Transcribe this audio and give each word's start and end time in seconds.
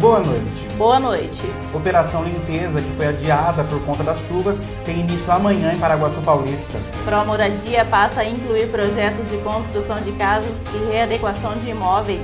Boa 0.00 0.20
noite. 0.20 0.68
Boa 0.76 1.00
noite. 1.00 1.42
Operação 1.74 2.22
Limpeza, 2.22 2.80
que 2.80 2.90
foi 2.92 3.08
adiada 3.08 3.64
por 3.64 3.84
conta 3.84 4.04
das 4.04 4.20
chuvas, 4.28 4.62
tem 4.84 5.00
início 5.00 5.30
amanhã 5.30 5.72
em 5.72 5.78
Paraguaçu 5.78 6.20
Paulista. 6.22 6.78
Pro 7.04 7.26
Moradia 7.26 7.84
passa 7.84 8.20
a 8.20 8.24
incluir 8.24 8.68
projetos 8.68 9.28
de 9.28 9.38
construção 9.38 9.96
de 9.96 10.12
casas 10.12 10.54
e 10.72 10.92
readequação 10.92 11.52
de 11.56 11.70
imóveis. 11.70 12.22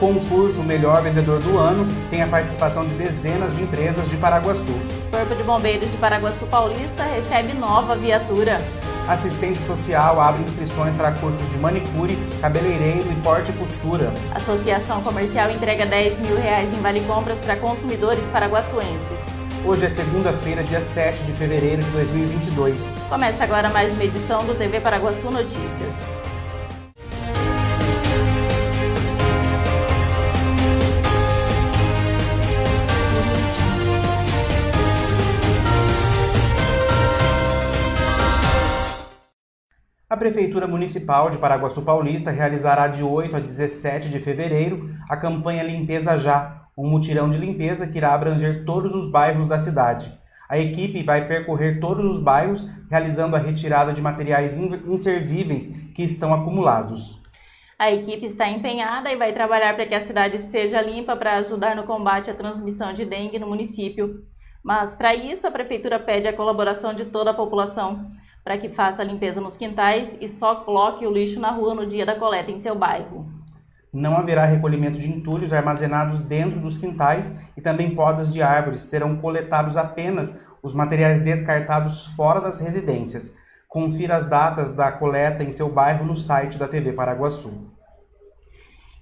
Concurso 0.00 0.62
Melhor 0.62 1.02
Vendedor 1.02 1.40
do 1.40 1.58
Ano 1.58 1.86
tem 2.08 2.22
a 2.22 2.26
participação 2.26 2.86
de 2.86 2.94
dezenas 2.94 3.54
de 3.54 3.64
empresas 3.64 4.08
de 4.08 4.16
Paraguaçu. 4.16 4.64
Corpo 5.10 5.34
de 5.34 5.42
Bombeiros 5.42 5.90
de 5.90 5.96
Paraguaçu 5.98 6.46
Paulista 6.46 7.04
recebe 7.04 7.52
nova 7.52 7.94
viatura. 7.96 8.56
Assistência 9.08 9.66
Social 9.66 10.18
abre 10.18 10.42
inscrições 10.42 10.94
para 10.94 11.12
cursos 11.12 11.50
de 11.50 11.58
manicure, 11.58 12.16
cabeleireiro 12.40 13.06
e 13.12 13.22
corte 13.22 13.50
e 13.50 13.54
costura. 13.54 14.10
Associação 14.34 15.02
Comercial 15.02 15.50
entrega 15.50 15.84
10 15.84 16.20
mil 16.20 16.36
reais 16.36 16.72
em 16.72 16.80
vale 16.80 17.00
compras 17.02 17.38
para 17.40 17.54
consumidores 17.56 18.24
paraguaçuenses. 18.32 19.18
Hoje 19.62 19.84
é 19.84 19.90
segunda-feira, 19.90 20.62
dia 20.64 20.80
7 20.80 21.22
de 21.24 21.32
fevereiro 21.32 21.82
de 21.82 21.90
2022. 21.90 22.82
Começa 23.10 23.44
agora 23.44 23.68
mais 23.68 23.92
uma 23.92 24.04
edição 24.04 24.42
do 24.46 24.54
TV 24.54 24.80
Paraguaçu 24.80 25.30
Notícias. 25.30 26.13
A 40.14 40.16
Prefeitura 40.16 40.68
Municipal 40.68 41.28
de 41.28 41.38
Paraguaçu 41.38 41.82
Paulista 41.82 42.30
realizará 42.30 42.86
de 42.86 43.02
8 43.02 43.34
a 43.34 43.40
17 43.40 44.08
de 44.08 44.20
fevereiro 44.20 44.88
a 45.10 45.16
campanha 45.16 45.64
Limpeza 45.64 46.16
Já, 46.16 46.68
um 46.78 46.88
mutirão 46.88 47.28
de 47.28 47.36
limpeza 47.36 47.84
que 47.84 47.98
irá 47.98 48.14
abranger 48.14 48.64
todos 48.64 48.94
os 48.94 49.10
bairros 49.10 49.48
da 49.48 49.58
cidade. 49.58 50.16
A 50.48 50.56
equipe 50.56 51.02
vai 51.02 51.26
percorrer 51.26 51.80
todos 51.80 52.04
os 52.04 52.20
bairros, 52.20 52.64
realizando 52.88 53.34
a 53.34 53.40
retirada 53.40 53.92
de 53.92 54.00
materiais 54.00 54.56
inservíveis 54.56 55.70
que 55.92 56.04
estão 56.04 56.32
acumulados. 56.32 57.20
A 57.76 57.90
equipe 57.90 58.24
está 58.24 58.48
empenhada 58.48 59.10
e 59.10 59.16
vai 59.16 59.32
trabalhar 59.32 59.74
para 59.74 59.84
que 59.84 59.96
a 59.96 60.06
cidade 60.06 60.36
esteja 60.36 60.80
limpa 60.80 61.16
para 61.16 61.38
ajudar 61.38 61.74
no 61.74 61.82
combate 61.82 62.30
à 62.30 62.34
transmissão 62.34 62.94
de 62.94 63.04
dengue 63.04 63.40
no 63.40 63.48
município. 63.48 64.22
Mas, 64.62 64.94
para 64.94 65.12
isso, 65.12 65.44
a 65.44 65.50
Prefeitura 65.50 65.98
pede 65.98 66.28
a 66.28 66.32
colaboração 66.32 66.94
de 66.94 67.04
toda 67.06 67.32
a 67.32 67.34
população 67.34 68.12
para 68.44 68.58
que 68.58 68.68
faça 68.68 69.00
a 69.00 69.04
limpeza 69.04 69.40
nos 69.40 69.56
quintais 69.56 70.18
e 70.20 70.28
só 70.28 70.56
coloque 70.56 71.06
o 71.06 71.10
lixo 71.10 71.40
na 71.40 71.50
rua 71.50 71.74
no 71.74 71.86
dia 71.86 72.04
da 72.04 72.14
coleta 72.14 72.50
em 72.50 72.58
seu 72.58 72.74
bairro. 72.74 73.26
Não 73.90 74.16
haverá 74.16 74.44
recolhimento 74.44 74.98
de 74.98 75.08
entulhos 75.08 75.52
armazenados 75.52 76.20
dentro 76.20 76.60
dos 76.60 76.76
quintais 76.76 77.32
e 77.56 77.60
também 77.62 77.94
podas 77.94 78.32
de 78.32 78.42
árvores. 78.42 78.82
Serão 78.82 79.16
coletados 79.16 79.76
apenas 79.76 80.34
os 80.62 80.74
materiais 80.74 81.20
descartados 81.20 82.08
fora 82.08 82.40
das 82.40 82.58
residências. 82.58 83.32
Confira 83.68 84.16
as 84.16 84.26
datas 84.26 84.74
da 84.74 84.92
coleta 84.92 85.42
em 85.42 85.52
seu 85.52 85.68
bairro 85.70 86.04
no 86.04 86.16
site 86.16 86.58
da 86.58 86.68
TV 86.68 86.92
Paraguaçu. 86.92 87.52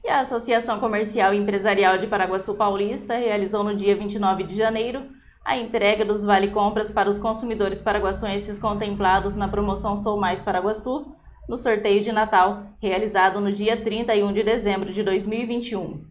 E 0.04 0.08
a 0.08 0.20
Associação 0.20 0.78
Comercial 0.78 1.32
e 1.32 1.38
Empresarial 1.38 1.96
de 1.96 2.06
Paraguaçu 2.06 2.54
Paulista 2.54 3.16
realizou 3.16 3.64
no 3.64 3.74
dia 3.74 3.96
29 3.96 4.44
de 4.44 4.56
janeiro 4.56 5.08
a 5.44 5.56
entrega 5.56 6.04
dos 6.04 6.22
Vale 6.22 6.50
Compras 6.50 6.90
para 6.90 7.10
os 7.10 7.18
consumidores 7.18 7.80
paraguaçuenses 7.80 8.58
contemplados 8.58 9.34
na 9.34 9.48
promoção 9.48 9.96
Sou 9.96 10.18
Mais 10.18 10.40
Paraguaçu, 10.40 11.14
no 11.48 11.56
sorteio 11.56 12.00
de 12.00 12.12
Natal, 12.12 12.66
realizado 12.80 13.40
no 13.40 13.50
dia 13.50 13.76
31 13.76 14.32
de 14.32 14.42
dezembro 14.44 14.92
de 14.92 15.02
2021. 15.02 16.06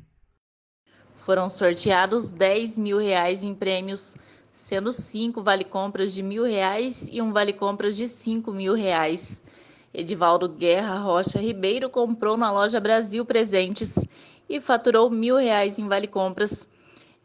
Foram 1.16 1.48
sorteados 1.48 2.34
10 2.34 2.78
mil 2.78 2.98
reais 2.98 3.44
em 3.44 3.56
prêmios, 3.56 4.18
sendo 4.52 4.92
cinco 4.92 5.42
Vale 5.42 5.64
Compras 5.64 6.14
de 6.14 6.22
mil 6.22 6.44
reais 6.44 7.08
e 7.10 7.22
um 7.22 7.32
Vale 7.32 7.54
Compras 7.54 7.96
de 7.96 8.08
cinco 8.08 8.52
mil 8.52 8.74
reais. 8.74 9.42
Edivaldo 9.94 10.50
Guerra 10.50 11.00
Rocha 11.00 11.40
Ribeiro 11.40 11.90
comprou 11.90 12.36
na 12.36 12.52
loja 12.52 12.80
Brasil 12.80 13.26
Presentes 13.26 14.00
e 14.50 14.60
faturou 14.60 15.10
mil 15.10 15.38
reais 15.38 15.80
em 15.80 15.88
Vale 15.88 16.08
Compras 16.08 16.68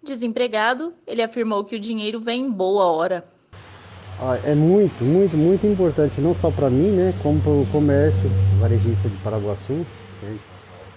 Desempregado, 0.07 0.95
ele 1.05 1.21
afirmou 1.21 1.65
que 1.65 1.75
o 1.75 1.81
dinheiro 1.81 2.21
vem 2.21 2.43
em 2.43 2.51
boa 2.51 2.85
hora. 2.85 3.25
É 4.45 4.55
muito, 4.55 5.05
muito, 5.05 5.37
muito 5.37 5.67
importante, 5.67 6.21
não 6.21 6.33
só 6.33 6.49
para 6.51 6.71
mim, 6.71 6.91
né, 6.91 7.13
como 7.23 7.41
para 7.41 7.51
o 7.51 7.67
comércio 7.73 8.31
varejista 8.61 9.09
de 9.09 9.17
Paraguaçu. 9.17 9.85
Né? 10.23 10.39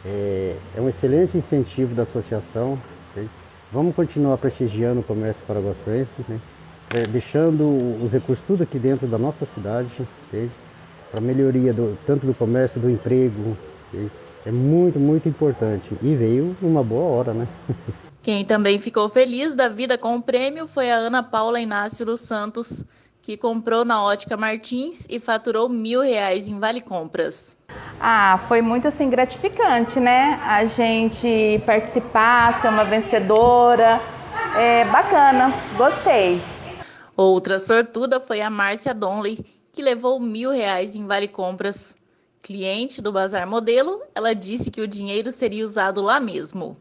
É, 0.06 0.56
é, 0.78 0.81
um 0.81 0.88
excelente 0.88 1.36
incentivo 1.36 1.96
da 1.96 2.03
associação. 2.03 2.80
Né? 3.16 3.28
Vamos 3.74 3.96
continuar 3.96 4.38
prestigiando 4.38 5.00
o 5.00 5.03
comércio 5.03 5.44
paraguaçuense, 5.46 6.24
né? 6.30 6.40
é, 6.96 7.08
deixando 7.08 7.66
os 8.03 8.12
recursos 8.14 8.46
tudo 8.46 8.64
aqui 8.64 8.78
dentro 8.78 9.08
da 9.08 9.18
nossa 9.18 9.44
cidade, 9.44 9.90
para 11.12 11.20
melhoria 11.20 11.74
do, 11.74 11.97
tanto 12.06 12.28
do 12.28 12.34
comércio, 12.34 12.80
do 12.80 12.90
emprego. 12.90 13.58
É 14.46 14.52
muito, 14.52 15.00
muito 15.00 15.28
importante. 15.28 15.91
E 16.02 16.16
veio 16.16 16.56
uma 16.62 16.84
boa 16.84 17.06
hora, 17.06 17.34
né? 17.34 17.47
Quem 18.29 18.45
também 18.45 18.78
ficou 18.78 19.09
feliz 19.09 19.56
da 19.56 19.67
vida 19.67 19.97
com 19.97 20.17
o 20.17 20.22
prêmio 20.22 20.67
foi 20.67 20.91
a 20.91 20.97
Ana 20.97 21.23
Paula 21.23 21.59
Inácio 21.59 22.06
dos 22.06 22.19
Santos, 22.19 22.84
que 23.23 23.35
comprou 23.35 23.84
na 23.84 24.03
Ótica 24.03 24.38
Martins 24.38 25.07
e 25.09 25.19
faturou 25.19 25.67
mil 25.67 26.01
reais 26.01 26.47
em 26.47 26.59
Vale 26.59 26.79
Compras. 26.79 27.57
Ah, 28.00 28.40
foi 28.47 28.62
muito 28.62 28.88
assim 28.88 29.09
gratificante, 29.09 30.00
né? 30.00 30.40
A 30.45 30.63
gente 30.66 31.59
participar, 31.66 32.62
ser 32.62 32.67
uma 32.67 32.84
vencedora. 32.85 34.00
É 34.56 34.85
bacana, 34.85 35.51
gostei. 35.75 36.40
Outra 37.17 37.57
sortuda 37.57 38.19
foi 38.19 38.41
a 38.41 38.50
Márcia 38.51 38.94
Donley, 38.94 39.44
que 39.73 39.81
levou 39.81 40.19
mil 40.19 40.51
reais 40.51 40.96
em 40.96 41.07
Vale 41.07 41.28
Compras. 41.28 41.96
Cliente 42.44 43.01
do 43.01 43.11
Bazar 43.11 43.47
Modelo, 43.47 44.03
ela 44.13 44.35
disse 44.35 44.69
que 44.69 44.81
o 44.81 44.88
dinheiro 44.88 45.31
seria 45.31 45.66
usado 45.66 46.00
lá 46.03 46.19
mesmo. 46.19 46.78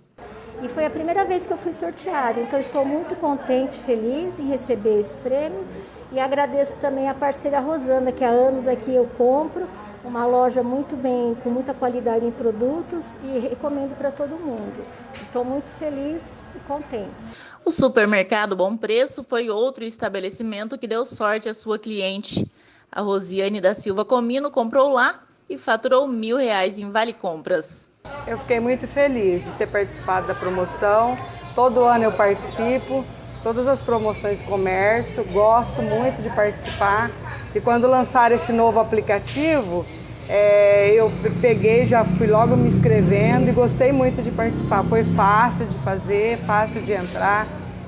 E 0.61 0.69
foi 0.69 0.85
a 0.85 0.91
primeira 0.91 1.25
vez 1.25 1.47
que 1.47 1.53
eu 1.53 1.57
fui 1.57 1.73
sorteada, 1.73 2.41
então 2.41 2.59
estou 2.59 2.85
muito 2.85 3.15
contente, 3.15 3.79
feliz 3.79 4.41
em 4.41 4.49
receber 4.49 4.99
esse 4.99 5.17
prêmio 5.19 5.65
e 6.11 6.19
agradeço 6.19 6.81
também 6.81 7.09
a 7.09 7.15
parceira 7.15 7.61
Rosana, 7.61 8.11
que 8.11 8.25
há 8.25 8.31
anos 8.31 8.67
aqui 8.67 8.93
eu 8.93 9.09
compro, 9.17 9.69
uma 10.03 10.27
loja 10.27 10.63
muito 10.63 10.97
bem, 10.97 11.37
com 11.45 11.51
muita 11.51 11.73
qualidade 11.75 12.27
em 12.27 12.33
produtos 12.33 13.19
e 13.23 13.39
recomendo 13.39 13.97
para 13.97 14.11
todo 14.11 14.31
mundo. 14.31 14.85
Estou 15.23 15.45
muito 15.45 15.69
feliz 15.71 16.45
e 16.57 16.59
contente. 16.61 17.37
O 17.65 17.71
supermercado 17.71 18.57
Bom 18.57 18.77
Preço 18.77 19.23
foi 19.23 19.51
outro 19.51 19.85
estabelecimento 19.85 20.77
que 20.77 20.89
deu 20.89 21.05
sorte 21.05 21.49
à 21.49 21.55
sua 21.55 21.79
cliente. 21.79 22.51
A 22.91 23.01
Rosiane 23.01 23.61
da 23.61 23.75
Silva 23.75 24.05
Comino 24.05 24.51
comprou 24.51 24.91
lá 24.93 25.23
e 25.49 25.57
faturou 25.57 26.09
mil 26.09 26.37
reais 26.37 26.79
em 26.79 26.91
vale 26.91 27.13
compras. 27.13 27.89
Eu 28.27 28.39
fiquei 28.39 28.61
muito 28.61 28.87
feliz 28.87 29.45
de 29.45 29.53
ter 29.53 29.67
participado 29.67 30.27
da 30.27 30.35
promoção. 30.35 31.17
Todo 31.55 31.83
ano 31.83 32.05
eu 32.05 32.13
participo, 32.13 33.05
todas 33.43 33.67
as 33.67 33.81
promoções 33.81 34.39
de 34.39 34.45
comércio, 34.45 35.25
gosto 35.25 35.83
muito 35.83 36.23
de 36.23 36.31
participar. 36.31 37.11
E 37.55 37.61
quando 37.61 37.87
lançaram 37.87 38.37
esse 38.37 38.53
novo 38.53 38.79
aplicativo, 38.79 39.87
é, 40.29 40.93
eu 40.95 41.11
peguei, 41.41 41.87
já 41.87 42.05
fui 42.05 42.27
logo 42.27 42.57
me 42.57 42.69
inscrevendo 42.69 43.49
e 43.49 43.53
gostei 43.53 43.93
muito 43.93 44.23
de 44.23 44.31
participar. 44.31 44.85
Foi 44.85 45.03
fácil 45.03 45.67
de 45.67 45.79
fazer, 45.79 46.39
fácil 46.39 46.83
de 46.83 46.93
entrar 46.93 47.47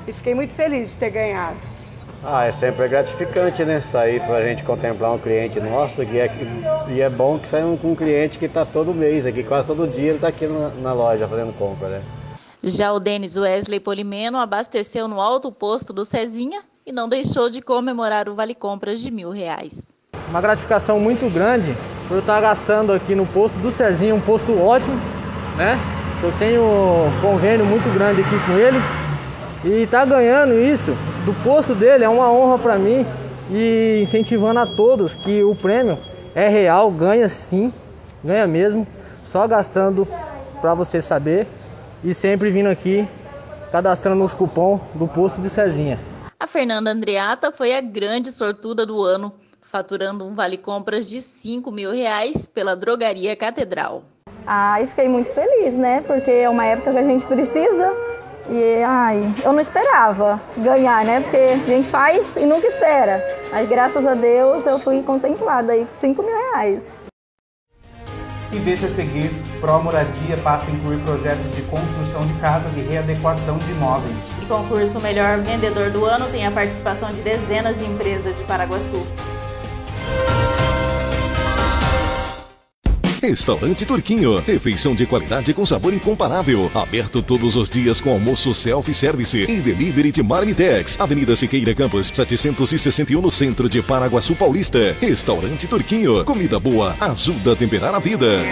e 0.09 0.12
fiquei 0.12 0.34
muito 0.34 0.54
feliz 0.54 0.91
de 0.91 0.97
ter 0.97 1.10
ganhado. 1.10 1.56
Ah, 2.22 2.44
é 2.44 2.53
sempre 2.53 2.86
gratificante, 2.86 3.64
né? 3.64 3.82
Sair 3.91 4.20
para 4.20 4.36
a 4.36 4.44
gente 4.44 4.62
contemplar 4.62 5.12
um 5.12 5.19
cliente 5.19 5.58
nosso 5.58 6.03
e 6.03 6.19
é, 6.19 6.31
e 6.88 7.00
é 7.00 7.08
bom 7.08 7.38
que 7.38 7.48
saia 7.48 7.64
com 7.81 7.92
um 7.92 7.94
cliente 7.94 8.38
que 8.38 8.44
está 8.44 8.64
todo 8.64 8.92
mês 8.92 9.25
aqui, 9.25 9.42
quase 9.42 9.69
todo 9.69 9.86
dia 9.86 10.08
ele 10.08 10.16
está 10.16 10.28
aqui 10.28 10.47
na, 10.47 10.69
na, 10.69 10.92
loja 10.92 11.26
fazendo 11.26 11.56
compra, 11.56 11.88
né? 11.88 12.03
Já 12.62 12.92
o 12.92 13.00
Denis 13.00 13.38
Wesley 13.38 13.80
Polimeno 13.80 14.36
abasteceu 14.36 15.09
no 15.09 15.18
alto 15.18 15.50
posto 15.50 15.95
do 15.95 16.04
Cezinha 16.04 16.60
e 16.84 16.92
não 16.92 17.09
deixou 17.09 17.48
de 17.48 17.62
comemorar 17.62 18.28
o 18.28 18.34
Vale 18.34 18.54
Compras 18.54 19.00
de 19.00 19.10
mil 19.10 19.30
reais. 19.30 19.95
Uma 20.28 20.42
gratificação 20.42 21.00
muito 21.00 21.33
grande 21.33 21.74
por 22.06 22.18
estar 22.18 22.39
gastando 22.39 22.92
aqui 22.92 23.15
no 23.15 23.24
posto 23.24 23.59
do 23.60 23.71
Cezinha, 23.71 24.15
um 24.15 24.21
posto 24.21 24.59
ótimo, 24.60 24.95
né? 25.56 25.78
Eu 26.22 26.30
tenho 26.39 26.60
um 26.60 27.21
convênio 27.22 27.65
muito 27.65 27.91
grande 27.95 28.21
aqui 28.21 28.39
com 28.47 28.59
ele 28.59 28.78
e 29.65 29.86
tá 29.86 30.04
ganhando 30.04 30.60
isso 30.60 30.95
do 31.25 31.34
posto 31.45 31.75
dele 31.75 32.05
é 32.05 32.09
uma 32.09 32.31
honra 32.33 32.59
para 32.59 32.78
mim 32.78 33.07
e 33.51 34.01
incentivando 34.03 34.61
a 34.61 34.67
todos 34.67 35.15
que 35.15 35.43
o 35.43 35.55
prêmio 35.55 35.99
é 36.34 36.49
real, 36.49 36.91
ganha 36.91 37.28
sim, 37.28 37.72
ganha 38.25 38.47
mesmo, 38.47 38.87
só 39.25 39.47
gastando 39.47 40.07
para 40.61 40.75
você 40.75 41.03
saber 41.03 41.47
e 42.03 42.15
sempre 42.15 42.51
vindo 42.51 42.69
aqui 42.69 43.07
cadastrando 43.71 44.25
os 44.25 44.34
cupom 44.34 44.81
do 44.95 45.07
posto 45.07 45.41
de 45.41 45.51
Cezinha. 45.51 45.99
A 46.39 46.47
Fernanda 46.47 46.91
Andreata 46.91 47.53
foi 47.53 47.77
a 47.77 47.81
grande 47.81 48.33
sortuda 48.33 48.87
do 48.87 49.03
ano, 49.03 49.33
faturando 49.61 50.25
um 50.25 50.34
vale 50.34 50.57
compras 50.57 51.09
de 51.09 51.21
5 51.21 51.71
mil 51.71 51.93
reais 51.93 52.49
pela 52.49 52.75
drogaria 52.75 53.37
Catedral. 53.37 54.03
Ah, 54.47 54.81
e 54.81 54.87
fiquei 54.87 55.09
muito 55.09 55.31
feliz, 55.31 55.77
né? 55.77 56.03
Porque 56.07 56.31
é 56.31 56.49
uma 56.49 56.65
época 56.65 56.93
que 56.93 56.99
a 56.99 57.03
gente 57.03 57.27
precisa 57.27 57.95
E 58.48 58.83
ai, 58.83 59.33
eu 59.45 59.53
não 59.53 59.60
esperava 59.60 60.41
ganhar, 60.57 61.04
né? 61.04 61.21
Porque 61.21 61.37
a 61.37 61.57
gente 61.57 61.89
faz 61.89 62.37
e 62.37 62.47
nunca 62.47 62.66
espera. 62.66 63.22
Mas 63.53 63.69
graças 63.69 64.07
a 64.07 64.15
Deus 64.15 64.66
eu 64.66 64.78
fui 64.78 65.03
contemplada 65.03 65.72
aí 65.72 65.84
com 65.84 65.92
5 65.92 66.22
mil 66.22 66.37
reais. 66.37 66.98
E 68.53 68.59
veja 68.59 68.89
a 68.89 68.91
seguir, 68.91 69.31
Pro 69.60 69.81
Moradia 69.81 70.37
passa 70.39 70.71
a 70.71 70.75
incluir 70.75 70.98
projetos 71.03 71.54
de 71.54 71.63
construção 71.63 72.27
de 72.27 72.33
casas 72.41 72.77
e 72.77 72.81
readequação 72.81 73.59
de 73.59 73.71
imóveis. 73.71 74.27
E 74.43 74.47
concurso 74.47 74.98
Melhor 75.01 75.39
Vendedor 75.39 75.91
do 75.91 76.04
Ano 76.04 76.27
tem 76.27 76.45
a 76.45 76.51
participação 76.51 77.10
de 77.10 77.22
dezenas 77.22 77.78
de 77.78 77.84
empresas 77.84 78.36
de 78.36 78.43
Paraguaçu. 78.45 79.07
Restaurante 83.22 83.84
Turquinho. 83.84 84.39
Refeição 84.41 84.95
de 84.95 85.07
qualidade 85.07 85.53
com 85.53 85.67
sabor 85.67 85.93
incomparável. 85.93 86.71
Aberto 86.75 87.22
todos 87.22 87.55
os 87.55 87.69
dias 87.69 88.01
com 88.01 88.11
almoço 88.11 88.55
self-service 88.55 89.45
e 89.49 89.61
delivery 89.61 90.11
de 90.11 90.22
Marmitex. 90.22 90.99
Avenida 90.99 91.37
Siqueira 91.37 91.75
Campos, 91.75 92.09
761 92.09 93.21
no 93.21 93.31
centro 93.31 93.69
de 93.69 93.83
Paraguaçu 93.83 94.34
Paulista. 94.34 94.97
Restaurante 95.01 95.67
Turquinho. 95.67 96.25
Comida 96.25 96.59
boa 96.59 96.97
ajuda 97.01 97.53
a 97.53 97.57
temperar 97.57 97.95
a 97.95 97.99
vida. 97.99 98.43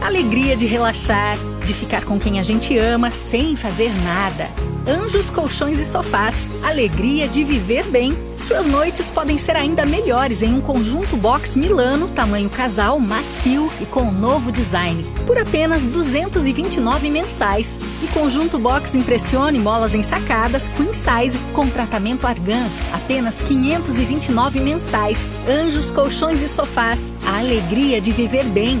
Alegria 0.00 0.56
de 0.56 0.66
relaxar, 0.66 1.36
de 1.64 1.72
ficar 1.72 2.04
com 2.04 2.18
quem 2.18 2.38
a 2.38 2.42
gente 2.42 2.76
ama 2.76 3.10
sem 3.10 3.56
fazer 3.56 3.92
nada. 4.02 4.75
Anjos 4.86 5.30
Colchões 5.30 5.80
e 5.80 5.84
Sofás. 5.84 6.48
Alegria 6.62 7.26
de 7.26 7.42
viver 7.42 7.84
bem. 7.86 8.16
Suas 8.38 8.64
noites 8.66 9.10
podem 9.10 9.36
ser 9.36 9.56
ainda 9.56 9.84
melhores 9.84 10.42
em 10.42 10.54
um 10.54 10.60
conjunto 10.60 11.16
box 11.16 11.56
Milano, 11.56 12.08
tamanho 12.08 12.48
casal, 12.48 13.00
macio 13.00 13.68
e 13.80 13.86
com 13.86 14.12
novo 14.12 14.52
design. 14.52 15.04
Por 15.26 15.38
apenas 15.38 15.84
R$ 15.84 15.90
229 15.90 17.10
mensais. 17.10 17.80
E 18.00 18.06
conjunto 18.08 18.58
box 18.58 18.94
Impressione 18.94 19.58
molas 19.58 19.94
ensacadas, 19.94 20.68
queen 20.68 20.94
size, 20.94 21.38
com 21.52 21.68
tratamento 21.68 22.24
argan. 22.24 22.68
Apenas 22.92 23.40
R$ 23.40 23.48
529 23.48 24.60
mensais. 24.60 25.32
Anjos 25.48 25.90
Colchões 25.90 26.42
e 26.42 26.48
Sofás. 26.48 27.12
A 27.26 27.38
alegria 27.38 28.00
de 28.00 28.12
viver 28.12 28.44
bem. 28.44 28.80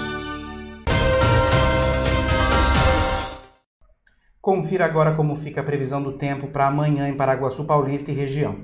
Confira 4.41 4.85
agora 4.85 5.13
como 5.13 5.35
fica 5.35 5.61
a 5.61 5.63
previsão 5.63 6.01
do 6.01 6.13
tempo 6.13 6.47
para 6.47 6.65
amanhã 6.65 7.07
em 7.07 7.13
Paraguaçu 7.13 7.63
Paulista 7.63 8.11
e 8.11 8.15
região. 8.15 8.55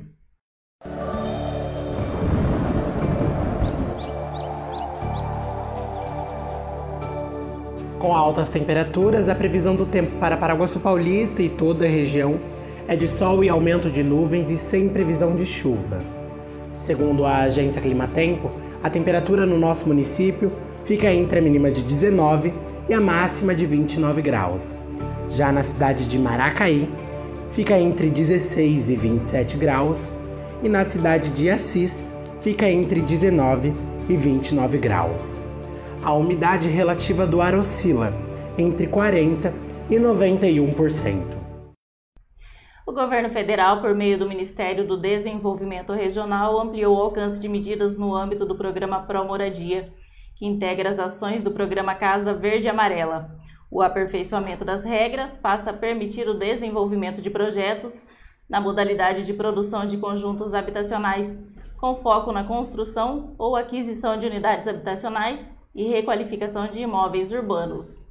Com 8.00 8.16
altas 8.16 8.50
temperaturas, 8.50 9.30
a 9.30 9.36
previsão 9.36 9.76
do 9.76 9.86
tempo 9.86 10.18
para 10.20 10.36
Paraguaçu 10.36 10.80
Paulista 10.80 11.44
e 11.44 11.50
toda 11.50 11.86
a 11.86 11.90
região 11.90 12.40
é 12.88 12.96
de 12.96 13.08
sol 13.08 13.44
e 13.44 13.50
aumento 13.50 13.92
de 13.92 14.02
nuvens 14.02 14.50
e 14.50 14.58
sem 14.58 14.90
previsão 14.90 15.36
de 15.36 15.46
chuva. 15.46 16.02
Segundo 16.80 17.24
a 17.24 17.42
agência 17.42 17.80
Climatempo, 17.80 18.50
a 18.82 18.90
temperatura 18.90 19.46
no 19.46 19.60
nosso 19.60 19.88
município 19.88 20.52
fica 20.86 21.14
entre 21.14 21.38
a 21.38 21.42
mínima 21.42 21.70
de 21.70 21.84
19 21.84 22.52
e 22.90 22.96
a 22.96 23.00
máxima 23.00 23.54
de 23.54 23.68
29 23.68 24.24
graus. 24.24 24.76
Já 25.30 25.52
na 25.52 25.64
cidade 25.64 26.08
de 26.08 26.18
Maracaí, 26.18 26.90
fica 27.52 27.78
entre 27.78 28.10
16 28.10 28.90
e 28.90 28.96
27 28.96 29.58
graus, 29.58 30.14
e 30.64 30.70
na 30.70 30.84
cidade 30.84 31.32
de 31.32 31.50
Assis, 31.50 32.04
fica 32.42 32.70
entre 32.70 33.02
19 33.02 33.74
e 34.10 34.16
29 34.16 34.78
graus. 34.78 35.40
A 36.04 36.14
umidade 36.14 36.68
relativa 36.68 37.28
do 37.28 37.42
ar 37.42 37.56
oscila 37.56 38.14
entre 38.58 38.88
40 38.88 39.54
e 39.90 39.96
91%. 39.96 41.38
O 42.86 42.94
governo 42.94 43.30
federal, 43.30 43.82
por 43.82 43.94
meio 43.94 44.18
do 44.18 44.30
Ministério 44.30 44.88
do 44.88 44.96
Desenvolvimento 44.96 45.92
Regional, 45.92 46.60
ampliou 46.60 46.96
o 46.96 47.02
alcance 47.02 47.40
de 47.40 47.50
medidas 47.50 47.98
no 47.98 48.16
âmbito 48.16 48.46
do 48.46 48.56
programa 48.56 49.02
Pro 49.02 49.26
Moradia, 49.26 49.92
que 50.38 50.46
integra 50.46 50.90
as 50.90 50.98
ações 50.98 51.44
do 51.44 51.52
programa 51.52 51.96
Casa 51.96 52.34
Verde 52.34 52.70
Amarela. 52.70 53.30
O 53.70 53.82
aperfeiçoamento 53.82 54.64
das 54.64 54.84
regras 54.84 55.36
passa 55.38 55.72
a 55.72 55.74
permitir 55.74 56.28
o 56.28 56.34
desenvolvimento 56.34 57.22
de 57.22 57.30
projetos 57.30 58.06
na 58.50 58.62
modalidade 58.62 59.26
de 59.26 59.34
produção 59.34 59.86
de 59.86 59.98
conjuntos 59.98 60.54
habitacionais, 60.54 61.44
com 61.78 61.98
foco 61.98 62.32
na 62.32 62.46
construção 62.46 63.36
ou 63.38 63.56
aquisição 63.56 64.18
de 64.18 64.26
unidades 64.26 64.68
habitacionais 64.68 65.54
e 65.76 65.88
requalificação 65.88 66.68
de 66.68 66.80
imóveis 66.80 67.32
urbanos. 67.32 68.07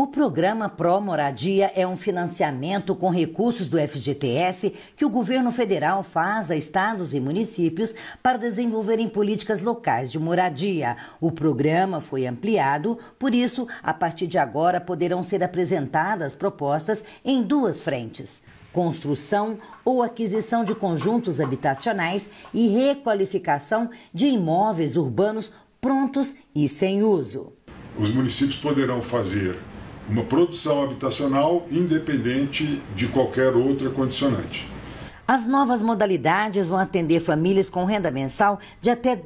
O 0.00 0.06
programa 0.06 0.68
Pro 0.68 1.00
Moradia 1.00 1.72
é 1.74 1.84
um 1.84 1.96
financiamento 1.96 2.94
com 2.94 3.10
recursos 3.10 3.68
do 3.68 3.76
FGTS 3.76 4.72
que 4.94 5.04
o 5.04 5.10
governo 5.10 5.50
federal 5.50 6.04
faz 6.04 6.52
a 6.52 6.56
estados 6.56 7.14
e 7.14 7.18
municípios 7.18 7.96
para 8.22 8.38
desenvolverem 8.38 9.08
políticas 9.08 9.60
locais 9.60 10.12
de 10.12 10.16
moradia. 10.16 10.96
O 11.20 11.32
programa 11.32 12.00
foi 12.00 12.28
ampliado, 12.28 12.96
por 13.18 13.34
isso, 13.34 13.66
a 13.82 13.92
partir 13.92 14.28
de 14.28 14.38
agora 14.38 14.80
poderão 14.80 15.20
ser 15.24 15.42
apresentadas 15.42 16.32
propostas 16.32 17.04
em 17.24 17.42
duas 17.42 17.80
frentes 17.80 18.40
construção 18.72 19.58
ou 19.84 20.00
aquisição 20.00 20.62
de 20.62 20.76
conjuntos 20.76 21.40
habitacionais 21.40 22.30
e 22.54 22.68
requalificação 22.68 23.90
de 24.14 24.28
imóveis 24.28 24.96
urbanos 24.96 25.52
prontos 25.80 26.36
e 26.54 26.68
sem 26.68 27.02
uso. 27.02 27.52
Os 27.98 28.14
municípios 28.14 28.54
poderão 28.60 29.02
fazer 29.02 29.58
uma 30.08 30.24
produção 30.24 30.82
habitacional 30.82 31.66
independente 31.70 32.82
de 32.96 33.06
qualquer 33.08 33.54
outra 33.54 33.90
condicionante. 33.90 34.68
As 35.26 35.46
novas 35.46 35.82
modalidades 35.82 36.68
vão 36.68 36.78
atender 36.78 37.20
famílias 37.20 37.68
com 37.68 37.84
renda 37.84 38.10
mensal 38.10 38.58
de 38.80 38.88
até 38.88 39.12
R$ 39.12 39.22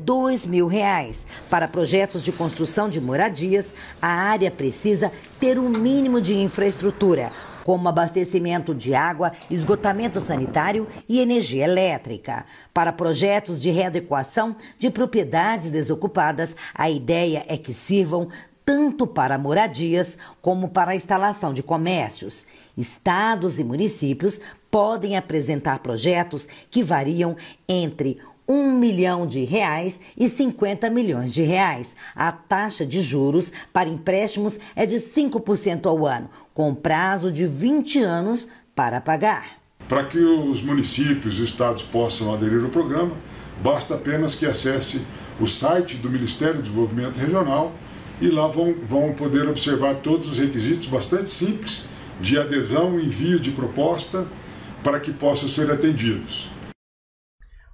mil 0.48 0.66
reais. 0.66 1.28
Para 1.48 1.68
projetos 1.68 2.24
de 2.24 2.32
construção 2.32 2.88
de 2.88 3.00
moradias, 3.00 3.72
a 4.00 4.08
área 4.08 4.50
precisa 4.50 5.12
ter 5.38 5.58
o 5.58 5.62
um 5.62 5.68
mínimo 5.68 6.20
de 6.20 6.34
infraestrutura, 6.34 7.30
como 7.62 7.88
abastecimento 7.88 8.74
de 8.74 8.96
água, 8.96 9.30
esgotamento 9.48 10.20
sanitário 10.20 10.88
e 11.08 11.20
energia 11.20 11.62
elétrica. 11.62 12.44
Para 12.74 12.92
projetos 12.92 13.62
de 13.62 13.70
readequação 13.70 14.56
de 14.80 14.90
propriedades 14.90 15.70
desocupadas, 15.70 16.56
a 16.74 16.90
ideia 16.90 17.44
é 17.46 17.56
que 17.56 17.72
sirvam 17.72 18.28
tanto 18.64 19.06
para 19.06 19.38
moradias 19.38 20.16
como 20.40 20.68
para 20.68 20.92
a 20.92 20.96
instalação 20.96 21.52
de 21.52 21.62
comércios. 21.62 22.46
Estados 22.76 23.58
e 23.58 23.64
municípios 23.64 24.40
podem 24.70 25.16
apresentar 25.16 25.80
projetos 25.80 26.46
que 26.70 26.82
variam 26.82 27.36
entre 27.68 28.18
1 28.48 28.72
milhão 28.72 29.26
de 29.26 29.44
reais 29.44 30.00
e 30.16 30.28
50 30.28 30.90
milhões 30.90 31.32
de 31.32 31.42
reais. 31.42 31.94
A 32.14 32.32
taxa 32.32 32.84
de 32.84 33.00
juros 33.00 33.52
para 33.72 33.88
empréstimos 33.88 34.58
é 34.74 34.84
de 34.84 34.96
5% 34.96 35.86
ao 35.86 36.06
ano, 36.06 36.28
com 36.54 36.74
prazo 36.74 37.30
de 37.30 37.46
20 37.46 38.02
anos 38.02 38.48
para 38.74 39.00
pagar. 39.00 39.58
Para 39.88 40.04
que 40.04 40.18
os 40.18 40.62
municípios 40.62 41.38
e 41.38 41.44
estados 41.44 41.82
possam 41.82 42.32
aderir 42.32 42.62
ao 42.62 42.70
programa, 42.70 43.16
basta 43.62 43.94
apenas 43.94 44.34
que 44.34 44.46
acesse 44.46 45.02
o 45.40 45.46
site 45.46 45.96
do 45.96 46.10
Ministério 46.10 46.56
do 46.56 46.62
Desenvolvimento 46.62 47.16
Regional 47.16 47.72
e 48.22 48.30
lá 48.30 48.46
vão, 48.46 48.72
vão 48.74 49.12
poder 49.12 49.48
observar 49.48 49.96
todos 49.96 50.30
os 50.30 50.38
requisitos 50.38 50.86
bastante 50.86 51.28
simples 51.28 51.88
de 52.20 52.38
adesão 52.38 53.00
envio 53.00 53.40
de 53.40 53.50
proposta 53.50 54.28
para 54.84 55.00
que 55.00 55.12
possam 55.12 55.48
ser 55.48 55.68
atendidos. 55.72 56.48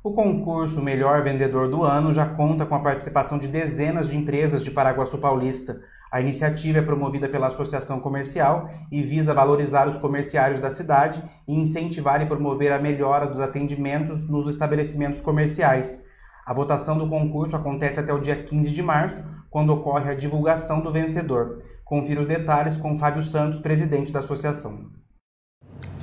O 0.03 0.15
concurso 0.15 0.81
Melhor 0.81 1.23
Vendedor 1.23 1.69
do 1.69 1.83
Ano 1.83 2.15
já 2.15 2.25
conta 2.25 2.65
com 2.65 2.75
a 2.75 2.81
participação 2.81 3.39
de 3.39 3.47
dezenas 3.47 4.09
de 4.09 4.17
empresas 4.17 4.65
de 4.65 4.71
Paraguaçu 4.71 5.19
Paulista. 5.19 5.83
A 6.11 6.19
iniciativa 6.19 6.79
é 6.79 6.83
promovida 6.83 7.29
pela 7.29 7.49
Associação 7.49 8.01
Comercial 8.01 8.71
e 8.91 9.03
visa 9.03 9.35
valorizar 9.35 9.87
os 9.87 9.99
comerciários 9.99 10.63
da 10.63 10.71
cidade 10.71 11.23
e 11.47 11.55
incentivar 11.55 12.23
e 12.23 12.27
promover 12.27 12.73
a 12.73 12.79
melhora 12.79 13.27
dos 13.27 13.41
atendimentos 13.41 14.27
nos 14.27 14.49
estabelecimentos 14.49 15.21
comerciais. 15.21 16.08
A 16.49 16.55
votação 16.55 16.97
do 16.97 17.07
concurso 17.07 17.55
acontece 17.55 18.01
até 18.01 18.11
o 18.11 18.19
dia 18.19 18.35
15 18.35 18.71
de 18.71 18.83
março, 18.83 19.23
quando 19.51 19.69
ocorre 19.69 20.11
a 20.11 20.15
divulgação 20.15 20.81
do 20.81 20.91
vencedor. 20.91 21.59
Confira 21.85 22.23
os 22.23 22.27
detalhes 22.27 22.75
com 22.75 22.97
Fábio 22.97 23.23
Santos, 23.23 23.61
presidente 23.61 24.11
da 24.11 24.21
associação. 24.21 24.87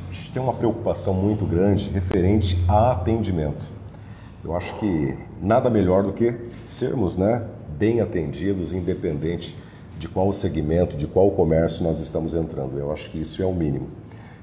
A 0.08 0.12
gente 0.12 0.32
tem 0.32 0.40
uma 0.40 0.54
preocupação 0.54 1.16
muito 1.16 1.48
grande 1.48 1.90
referente 1.90 2.64
a 2.68 2.92
atendimento. 2.92 3.66
Eu 4.44 4.56
acho 4.56 4.78
que 4.78 5.18
nada 5.42 5.68
melhor 5.68 6.04
do 6.04 6.14
que 6.14 6.36
sermos 6.64 7.18
né, 7.18 7.44
bem 7.76 8.00
atendidos, 8.00 8.72
independente 8.72 9.58
de 9.98 10.08
qual 10.08 10.32
segmento, 10.32 10.96
de 10.96 11.08
qual 11.08 11.32
comércio 11.32 11.84
nós 11.84 12.00
estamos 12.00 12.36
entrando. 12.36 12.78
Eu 12.78 12.92
acho 12.92 13.10
que 13.10 13.20
isso 13.20 13.42
é 13.42 13.46
o 13.48 13.52
mínimo. 13.52 13.88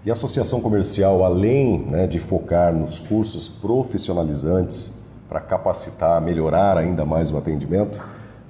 E 0.04 0.11
a 0.11 0.14
associação 0.14 0.61
comercial, 0.61 1.23
além 1.23 1.78
né, 1.78 2.09
de 2.09 2.18
focar 2.18 2.75
nos 2.75 2.99
cursos 2.99 3.49
profissionalizantes 3.49 5.01
para 5.32 5.40
capacitar, 5.40 6.20
melhorar 6.20 6.76
ainda 6.76 7.06
mais 7.06 7.32
o 7.32 7.38
atendimento, 7.38 7.98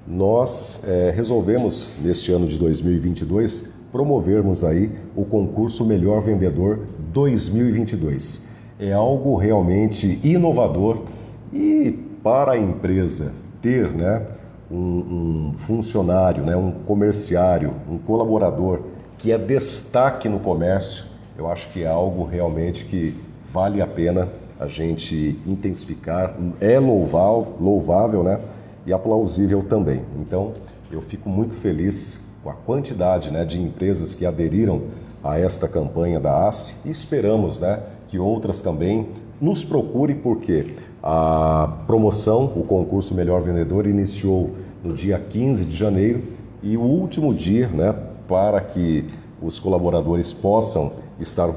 nós 0.05 0.83
é, 0.85 1.13
resolvemos 1.15 1.95
neste 2.03 2.33
ano 2.33 2.45
de 2.45 2.59
2022 2.59 3.73
promovermos 3.93 4.65
aí 4.65 4.91
o 5.15 5.25
concurso 5.25 5.85
Melhor 5.85 6.21
Vendedor 6.23 6.81
2022. 7.13 8.49
É 8.81 8.93
algo 8.93 9.37
realmente 9.37 10.19
inovador 10.25 11.05
e 11.53 11.93
para 12.21 12.53
a 12.53 12.59
empresa 12.59 13.33
ter 13.61 13.93
né, 13.93 14.27
um, 14.69 15.53
um 15.53 15.53
funcionário, 15.55 16.43
né, 16.43 16.57
um 16.57 16.73
comerciário, 16.73 17.75
um 17.89 17.97
colaborador 17.97 18.81
que 19.19 19.31
é 19.31 19.39
destaque 19.39 20.29
no 20.29 20.41
comércio, 20.41 21.05
eu 21.39 21.49
acho 21.49 21.69
que 21.69 21.85
é 21.85 21.87
algo 21.87 22.25
realmente 22.25 22.85
que 22.87 23.15
vale 23.53 23.81
a 23.81 23.87
pena 23.87 24.29
a 24.63 24.69
gente 24.69 25.39
intensificar, 25.45 26.37
é 26.61 26.79
louvável, 26.79 27.55
louvável 27.61 28.23
né, 28.23 28.39
e 28.87 28.93
aplausível 28.93 29.63
também. 29.63 30.03
Então, 30.17 30.53
eu 30.91 31.01
fico 31.01 31.29
muito 31.29 31.55
feliz 31.55 32.29
com 32.43 32.51
a 32.51 32.55
quantidade 32.55 33.31
né, 33.31 33.45
de 33.45 33.61
empresas 33.61 34.15
que 34.15 34.25
aderiram 34.25 34.83
a 35.23 35.39
esta 35.39 35.67
campanha 35.67 36.21
da 36.21 36.49
ACE. 36.49 36.77
E 36.85 36.91
esperamos 36.91 37.61
né, 37.61 37.81
que 38.09 38.19
outras 38.19 38.61
também 38.61 39.09
nos 39.41 39.65
procurem, 39.65 40.17
porque 40.17 40.75
a 41.03 41.79
promoção, 41.87 42.45
o 42.57 42.63
concurso 42.63 43.15
Melhor 43.15 43.43
Vendedor, 43.43 43.87
iniciou 43.87 44.51
no 44.85 44.95
dia 44.95 45.19
15 45.19 45.65
de 45.65 45.77
janeiro. 45.77 46.23
E 46.63 46.77
o 46.77 46.83
último 46.83 47.35
dia 47.35 47.67
né, 47.67 47.93
para 48.29 48.61
que 48.61 49.09
os 49.41 49.59
colaboradores 49.59 50.33
possam 50.33 50.93
estar 51.19 51.51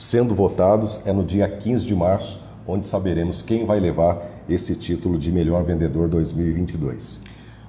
sendo 0.00 0.34
votados 0.34 1.06
é 1.06 1.12
no 1.12 1.22
dia 1.22 1.46
15 1.46 1.84
de 1.84 1.94
março, 1.94 2.42
onde 2.66 2.86
saberemos 2.86 3.42
quem 3.42 3.66
vai 3.66 3.78
levar 3.78 4.16
esse 4.48 4.74
título 4.74 5.18
de 5.18 5.30
Melhor 5.30 5.62
Vendedor 5.62 6.08
2022. 6.08 7.20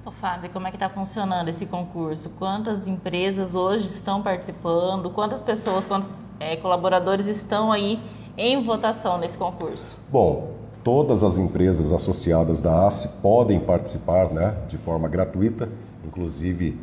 Ô 0.02 0.10
Fábio, 0.10 0.48
como 0.48 0.66
é 0.66 0.70
que 0.70 0.76
está 0.76 0.88
funcionando 0.88 1.48
esse 1.48 1.66
concurso? 1.66 2.30
Quantas 2.38 2.88
empresas 2.88 3.54
hoje 3.54 3.86
estão 3.86 4.22
participando? 4.22 5.10
Quantas 5.10 5.42
pessoas, 5.42 5.84
quantos 5.84 6.08
é, 6.40 6.56
colaboradores 6.56 7.26
estão 7.26 7.70
aí 7.70 8.00
em 8.38 8.64
votação 8.64 9.18
nesse 9.18 9.36
concurso? 9.36 9.94
Bom, 10.10 10.52
todas 10.82 11.22
as 11.22 11.36
empresas 11.36 11.92
associadas 11.92 12.62
da 12.62 12.88
ACE 12.88 13.08
podem 13.20 13.60
participar 13.60 14.32
né, 14.32 14.56
de 14.68 14.78
forma 14.78 15.06
gratuita, 15.06 15.68
inclusive 16.02 16.80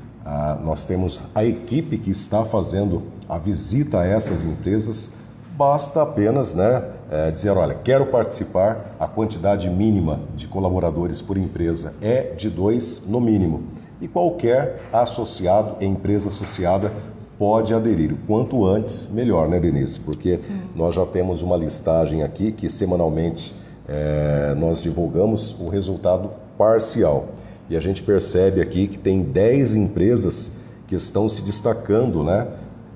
nós 0.63 0.85
temos 0.85 1.23
a 1.33 1.43
equipe 1.43 1.97
que 1.97 2.11
está 2.11 2.45
fazendo 2.45 3.03
a 3.27 3.37
visita 3.37 4.01
a 4.01 4.05
essas 4.05 4.43
empresas. 4.43 5.15
Basta 5.59 6.01
apenas 6.01 6.55
né, 6.55 6.89
é, 7.11 7.31
dizer: 7.31 7.49
olha, 7.49 7.75
quero 7.75 8.05
participar, 8.05 8.95
a 8.97 9.05
quantidade 9.05 9.69
mínima 9.69 10.21
de 10.33 10.47
colaboradores 10.47 11.21
por 11.21 11.37
empresa 11.37 11.95
é 12.01 12.33
de 12.33 12.49
dois 12.49 13.05
no 13.09 13.19
mínimo. 13.19 13.63
E 13.99 14.07
qualquer 14.07 14.79
associado, 14.93 15.83
empresa 15.83 16.29
associada, 16.29 16.93
pode 17.37 17.73
aderir. 17.73 18.15
Quanto 18.25 18.65
antes, 18.65 19.11
melhor, 19.11 19.49
né, 19.49 19.59
Denise? 19.59 19.99
Porque 19.99 20.37
Sim. 20.37 20.61
nós 20.73 20.95
já 20.95 21.05
temos 21.05 21.41
uma 21.41 21.57
listagem 21.57 22.23
aqui 22.23 22.53
que 22.53 22.69
semanalmente 22.69 23.53
é, 23.85 24.55
nós 24.57 24.81
divulgamos 24.81 25.59
o 25.59 25.67
resultado 25.67 26.31
parcial. 26.57 27.27
E 27.69 27.75
a 27.75 27.81
gente 27.81 28.01
percebe 28.01 28.61
aqui 28.61 28.87
que 28.87 28.97
tem 28.97 29.21
10 29.21 29.75
empresas 29.75 30.53
que 30.87 30.95
estão 30.95 31.27
se 31.27 31.41
destacando 31.41 32.23
né, 32.23 32.47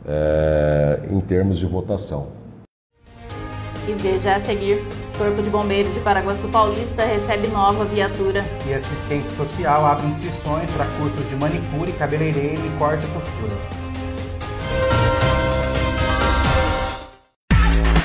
é, 0.08 1.01
em 1.12 1.20
termos 1.20 1.60
de 1.60 1.65
votação. 1.65 2.41
E 3.87 3.93
veja 3.93 4.35
a 4.35 4.41
seguir, 4.41 4.81
Corpo 5.17 5.41
de 5.41 5.49
Bombeiros 5.49 5.93
de 5.93 5.99
Paraguaçu 5.99 6.47
Paulista 6.47 7.03
recebe 7.03 7.47
nova 7.49 7.83
viatura. 7.85 8.45
E 8.65 8.73
assistência 8.73 9.35
social 9.35 9.85
abre 9.85 10.07
inscrições 10.07 10.69
para 10.71 10.85
cursos 10.97 11.27
de 11.27 11.35
manicure, 11.35 11.91
cabeleireiro 11.91 12.61
e 12.65 12.79
corte 12.79 13.05
e 13.05 13.07
costura. 13.09 13.82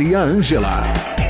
Maria 0.00 0.20
Ângela. 0.20 1.29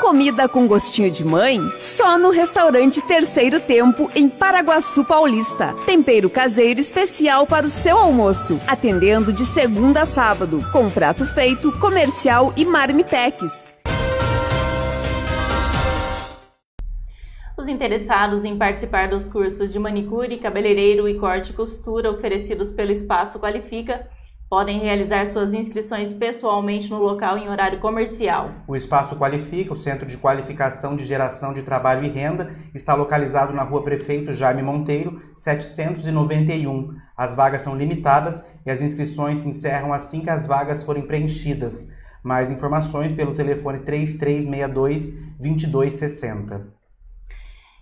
Comida 0.00 0.48
com 0.48 0.66
gostinho 0.66 1.10
de 1.10 1.22
mãe? 1.22 1.60
Só 1.78 2.16
no 2.16 2.30
restaurante 2.30 3.02
Terceiro 3.02 3.60
Tempo, 3.60 4.10
em 4.14 4.30
Paraguaçu 4.30 5.04
Paulista. 5.04 5.74
Tempero 5.84 6.30
caseiro 6.30 6.80
especial 6.80 7.46
para 7.46 7.66
o 7.66 7.70
seu 7.70 7.98
almoço. 7.98 8.58
Atendendo 8.66 9.30
de 9.30 9.44
segunda 9.44 10.04
a 10.04 10.06
sábado, 10.06 10.64
com 10.72 10.88
prato 10.88 11.26
feito, 11.26 11.70
comercial 11.78 12.50
e 12.56 12.64
marmitex. 12.64 13.70
Os 17.58 17.68
interessados 17.68 18.42
em 18.46 18.56
participar 18.56 19.08
dos 19.08 19.26
cursos 19.26 19.70
de 19.70 19.78
manicure, 19.78 20.38
cabeleireiro 20.38 21.06
e 21.06 21.18
corte 21.18 21.50
e 21.50 21.54
costura 21.54 22.10
oferecidos 22.10 22.70
pelo 22.70 22.90
Espaço 22.90 23.38
Qualifica 23.38 24.08
podem 24.54 24.78
realizar 24.78 25.26
suas 25.26 25.52
inscrições 25.52 26.12
pessoalmente 26.12 26.88
no 26.88 26.98
local 26.98 27.36
em 27.36 27.48
horário 27.48 27.80
comercial. 27.80 28.50
O 28.68 28.76
Espaço 28.76 29.16
Qualifica, 29.16 29.72
o 29.72 29.76
Centro 29.76 30.06
de 30.06 30.16
Qualificação 30.16 30.94
de 30.94 31.04
Geração 31.04 31.52
de 31.52 31.64
Trabalho 31.64 32.04
e 32.04 32.08
Renda, 32.08 32.54
está 32.72 32.94
localizado 32.94 33.52
na 33.52 33.64
Rua 33.64 33.82
Prefeito 33.82 34.32
Jaime 34.32 34.62
Monteiro, 34.62 35.20
791. 35.34 36.94
As 37.16 37.34
vagas 37.34 37.62
são 37.62 37.76
limitadas 37.76 38.44
e 38.64 38.70
as 38.70 38.80
inscrições 38.80 39.40
se 39.40 39.48
encerram 39.48 39.92
assim 39.92 40.20
que 40.20 40.30
as 40.30 40.46
vagas 40.46 40.84
forem 40.84 41.04
preenchidas. 41.04 41.88
Mais 42.22 42.48
informações 42.48 43.12
pelo 43.12 43.34
telefone 43.34 43.80
3362 43.80 45.08
2260. 45.36 46.64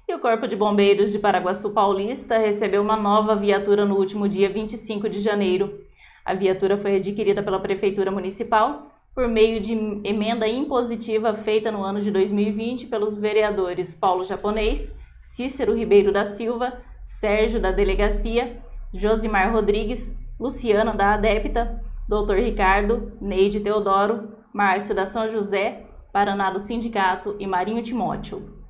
E 0.09 0.14
o 0.14 0.19
Corpo 0.19 0.49
de 0.49 0.57
Bombeiros 0.57 1.12
de 1.12 1.19
Paraguaçu 1.19 1.69
Paulista 1.73 2.38
recebeu 2.38 2.81
uma 2.81 2.97
nova 2.97 3.37
viatura 3.37 3.85
no 3.85 3.97
último 3.97 4.26
dia 4.26 4.49
25 4.49 5.11
de 5.11 5.21
janeiro. 5.21 5.92
A 6.25 6.35
viatura 6.35 6.79
foi 6.79 6.97
adquirida 6.97 7.43
pela 7.43 7.61
Prefeitura 7.61 8.11
Municipal 8.11 8.93
por 9.14 9.29
meio 9.29 9.61
de 9.61 9.73
emenda 10.05 10.47
impositiva 10.49 11.35
feita 11.35 11.71
no 11.71 11.83
ano 11.83 12.00
de 12.00 12.11
2020 12.11 12.87
pelos 12.87 13.19
vereadores 13.19 13.95
Paulo 13.95 14.25
Japonês, 14.25 14.95
Cícero 15.21 15.75
Ribeiro 15.75 16.12
da 16.12 16.25
Silva, 16.25 16.81
Sérgio 17.05 17.61
da 17.61 17.71
Delegacia, 17.71 18.62
Josimar 18.93 19.52
Rodrigues, 19.52 20.17
Luciana 20.38 20.95
da 20.95 21.14
Adepta, 21.14 21.83
Dr. 22.09 22.37
Ricardo, 22.37 23.12
Neide 23.21 23.61
Teodoro, 23.61 24.37
Márcio 24.52 24.95
da 24.95 25.07
São 25.07 25.29
José, 25.31 25.87
Paraná 26.12 26.50
do 26.50 26.61
Sindicato 26.61 27.37
e 27.38 27.47
Marinho 27.47 27.83
Timóteo. 27.83 28.62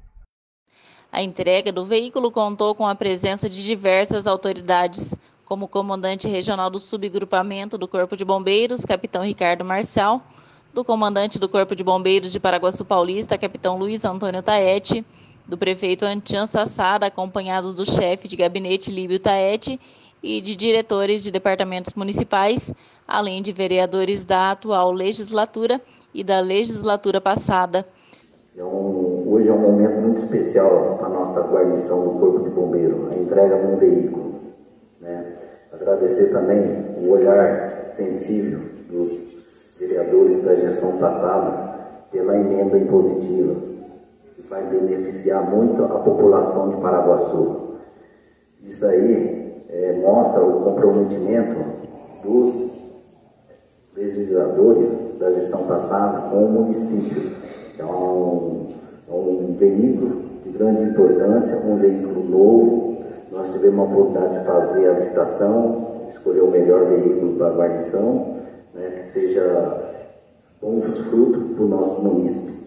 A 1.11 1.23
entrega 1.23 1.71
do 1.71 1.85
veículo 1.85 2.31
contou 2.31 2.75
com 2.75 2.87
a 2.87 2.95
presença 2.95 3.49
de 3.49 3.63
diversas 3.63 4.27
autoridades, 4.27 5.15
como 5.53 5.69
comandante 5.69 6.27
regional 6.27 6.71
do 6.71 6.79
subgrupamento 6.79 7.77
do 7.77 7.87
Corpo 7.87 8.17
de 8.17 8.25
Bombeiros, 8.25 8.87
capitão 8.87 9.23
Ricardo 9.23 9.63
Marçal, 9.63 10.23
do 10.73 10.83
comandante 10.83 11.39
do 11.39 11.47
Corpo 11.47 11.77
de 11.77 11.85
Bombeiros 11.85 12.33
de 12.33 12.41
Paraguaçu 12.41 12.87
Paulista, 12.87 13.37
capitão 13.37 13.77
Luiz 13.77 14.03
Antônio 14.03 14.43
Taete, 14.43 15.05
do 15.47 15.59
prefeito 15.59 16.07
Antian 16.07 16.47
Sassada, 16.47 17.05
acompanhado 17.05 17.75
do 17.75 17.85
chefe 17.85 18.29
de 18.29 18.35
gabinete 18.35 18.91
Líbio 18.91 19.19
Taete 19.19 19.79
e 20.23 20.41
de 20.41 20.57
diretores 20.57 21.23
de 21.23 21.31
departamentos 21.31 21.93
municipais, 21.93 22.73
além 23.07 23.43
de 23.43 23.53
vereadores 23.53 24.25
da 24.25 24.53
atual 24.53 24.91
legislatura 24.91 25.83
e 26.15 26.25
da 26.25 26.41
legislatura 26.41 27.21
passada. 27.21 27.87
É 28.57 28.65
um, 28.65 29.31
hoje 29.31 29.49
é 29.49 29.53
um 29.53 29.61
momento 29.61 30.01
muito 30.01 30.23
especial 30.23 30.97
para 30.97 31.09
a 31.09 31.11
nossa 31.11 31.43
guarnição 31.43 32.05
do 32.05 32.19
Corpo 32.19 32.43
de 32.43 32.49
Bombeiro, 32.49 33.11
a 33.13 33.19
entrega 33.19 33.59
de 33.59 33.67
um 33.67 33.77
veículo. 33.77 34.33
Né? 35.03 35.42
Agradecer 35.83 36.27
também 36.27 36.95
o 37.03 37.11
olhar 37.11 37.89
sensível 37.97 38.61
dos 38.89 39.11
vereadores 39.81 40.41
da 40.45 40.55
gestão 40.55 40.97
passada 40.99 42.07
pela 42.09 42.39
emenda 42.39 42.79
impositiva, 42.79 43.57
que 44.37 44.43
vai 44.49 44.65
beneficiar 44.67 45.51
muito 45.51 45.83
a 45.83 45.99
população 45.99 46.69
de 46.69 46.77
Paraguaçu. 46.81 47.79
Isso 48.63 48.87
aí 48.87 49.65
é, 49.69 49.93
mostra 50.01 50.45
o 50.45 50.63
comprometimento 50.63 51.57
dos 52.23 52.71
legisladores 53.97 55.19
da 55.19 55.33
gestão 55.33 55.65
passada 55.67 56.31
com 56.31 56.45
o 56.45 56.49
município. 56.49 57.33
É 57.77 57.85
um, 57.85 58.69
é 59.09 59.13
um 59.13 59.57
veículo 59.59 60.23
de 60.45 60.51
grande 60.51 60.85
importância, 60.85 61.57
um 61.57 61.75
veículo 61.75 62.23
novo. 62.23 62.92
Nós 63.33 63.51
tivemos 63.51 63.81
a 63.81 63.83
oportunidade 63.85 64.41
de 64.41 64.45
fazer 64.45 64.91
a 64.91 64.93
licitação, 64.93 66.07
escolher 66.11 66.43
o 66.43 66.51
melhor 66.51 66.85
veículo 66.85 67.35
para 67.39 67.47
a 67.47 67.53
guarnição, 67.53 68.43
né, 68.75 68.91
que 68.91 69.05
seja 69.05 70.05
bons 70.61 70.85
frutos 71.07 71.55
para 71.55 71.65
os 71.65 71.71
nossos 71.71 72.03
munícipes. 72.03 72.63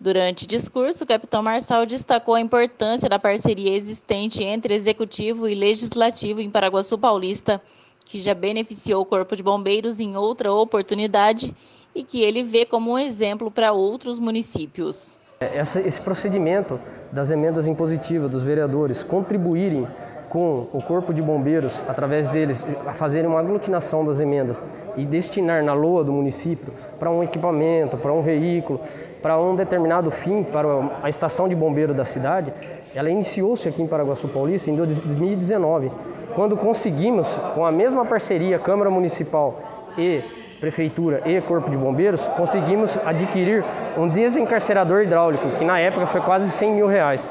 Durante 0.00 0.44
o 0.44 0.48
discurso, 0.48 1.04
o 1.04 1.06
capitão 1.06 1.40
Marçal 1.40 1.86
destacou 1.86 2.34
a 2.34 2.40
importância 2.40 3.08
da 3.08 3.16
parceria 3.16 3.76
existente 3.76 4.42
entre 4.42 4.74
executivo 4.74 5.48
e 5.48 5.54
legislativo 5.54 6.40
em 6.40 6.50
Paraguaçu 6.50 6.98
Paulista, 6.98 7.62
que 8.04 8.18
já 8.18 8.34
beneficiou 8.34 9.02
o 9.02 9.06
Corpo 9.06 9.36
de 9.36 9.42
Bombeiros 9.44 10.00
em 10.00 10.16
outra 10.16 10.52
oportunidade 10.52 11.54
e 11.94 12.02
que 12.02 12.22
ele 12.22 12.42
vê 12.42 12.66
como 12.66 12.90
um 12.90 12.98
exemplo 12.98 13.52
para 13.52 13.70
outros 13.70 14.18
municípios. 14.18 15.16
Esse 15.40 16.00
procedimento 16.00 16.80
das 17.12 17.30
emendas 17.30 17.68
impositivas 17.68 18.28
dos 18.28 18.42
vereadores 18.42 19.04
contribuírem 19.04 19.86
com 20.28 20.66
o 20.72 20.82
Corpo 20.82 21.12
de 21.12 21.22
Bombeiros, 21.22 21.82
através 21.88 22.28
deles, 22.28 22.66
a 22.86 22.92
fazerem 22.92 23.28
uma 23.28 23.40
aglutinação 23.40 24.04
das 24.04 24.20
emendas 24.20 24.62
e 24.96 25.04
destinar 25.04 25.62
na 25.64 25.72
LOA 25.72 26.04
do 26.04 26.12
município 26.12 26.72
para 26.98 27.10
um 27.10 27.22
equipamento, 27.22 27.96
para 27.96 28.12
um 28.12 28.22
veículo, 28.22 28.80
para 29.22 29.38
um 29.38 29.54
determinado 29.54 30.10
fim, 30.10 30.42
para 30.42 30.68
a 31.02 31.08
estação 31.08 31.48
de 31.48 31.54
bombeiro 31.54 31.94
da 31.94 32.04
cidade, 32.04 32.52
ela 32.94 33.10
iniciou-se 33.10 33.68
aqui 33.68 33.82
em 33.82 33.86
Paraguaçu 33.86 34.28
Paulista 34.28 34.70
em 34.70 34.76
2019, 34.76 35.90
quando 36.34 36.56
conseguimos, 36.56 37.36
com 37.54 37.64
a 37.64 37.72
mesma 37.72 38.04
parceria 38.04 38.58
Câmara 38.58 38.90
Municipal 38.90 39.60
e 39.96 40.22
Prefeitura 40.60 41.22
e 41.24 41.40
Corpo 41.40 41.70
de 41.70 41.76
Bombeiros, 41.76 42.26
conseguimos 42.36 42.98
adquirir 43.04 43.64
um 43.96 44.08
desencarcerador 44.08 45.02
hidráulico, 45.02 45.48
que 45.58 45.64
na 45.64 45.78
época 45.78 46.06
foi 46.06 46.20
quase 46.20 46.50
100 46.50 46.72
mil 46.72 46.86
reais. 46.86 47.28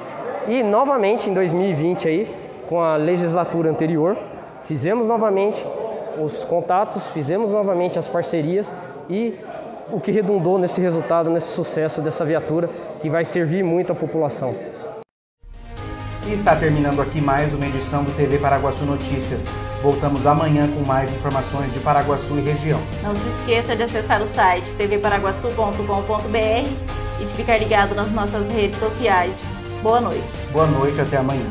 E 0.47 0.63
novamente 0.63 1.29
em 1.29 1.33
2020 1.33 2.07
aí, 2.07 2.46
com 2.67 2.81
a 2.81 2.95
legislatura 2.95 3.69
anterior, 3.69 4.17
fizemos 4.63 5.07
novamente 5.07 5.63
os 6.21 6.43
contatos, 6.45 7.07
fizemos 7.07 7.51
novamente 7.51 7.97
as 7.97 8.07
parcerias 8.07 8.73
e 9.09 9.35
o 9.91 9.99
que 9.99 10.11
redundou 10.11 10.57
nesse 10.57 10.81
resultado, 10.81 11.29
nesse 11.29 11.53
sucesso 11.53 12.01
dessa 12.01 12.25
viatura 12.25 12.69
que 13.01 13.09
vai 13.09 13.23
servir 13.23 13.63
muito 13.63 13.91
à 13.91 13.95
população. 13.95 14.55
E 16.27 16.33
está 16.33 16.57
terminando 16.57 17.01
aqui 17.01 17.21
mais 17.21 17.53
uma 17.53 17.65
edição 17.65 18.03
do 18.03 18.11
TV 18.11 18.37
Paraguaçu 18.37 18.83
Notícias. 18.83 19.47
Voltamos 19.81 20.27
amanhã 20.27 20.67
com 20.67 20.81
mais 20.81 21.09
informações 21.13 21.73
de 21.73 21.79
Paraguaçu 21.79 22.37
e 22.37 22.41
região. 22.41 22.81
Não 23.01 23.15
se 23.15 23.29
esqueça 23.29 23.77
de 23.77 23.83
acessar 23.83 24.21
o 24.21 24.27
site 24.27 24.69
tvparaguaçu.com.br 24.75 27.21
e 27.21 27.25
de 27.25 27.33
ficar 27.33 27.57
ligado 27.57 27.95
nas 27.95 28.11
nossas 28.11 28.51
redes 28.51 28.77
sociais. 28.77 29.33
Boa 29.81 30.01
noite. 30.01 30.47
Boa 30.51 30.67
noite, 30.67 30.99
até 30.99 31.15
amanhã. 31.15 31.45